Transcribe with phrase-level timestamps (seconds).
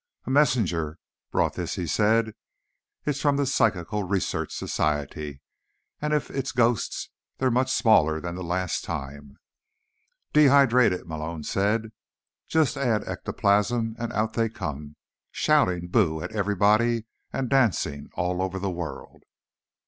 [0.25, 0.97] "A messenger
[1.29, 2.33] brought this," he said.
[3.05, 5.41] "It's from the Psychical Research Society,
[6.01, 9.37] and if it's ghosts, they're much smaller than last time."
[10.33, 11.91] "Dehydrated," Malone said.
[12.47, 14.95] "Just add ectoplasm and out they come,
[15.29, 19.21] shouting boo at everybody and dancing all over the world."